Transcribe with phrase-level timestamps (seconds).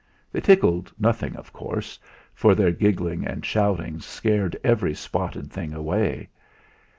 [0.31, 1.99] They tickled nothing, of course,
[2.33, 6.29] for their giggling and shouting scared every spotted thing away.